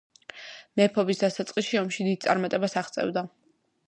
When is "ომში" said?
1.81-2.05